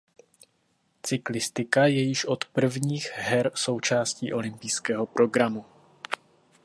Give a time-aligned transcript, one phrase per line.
[1.03, 5.65] Cyklistika je již od prvních her součástí olympijského programu.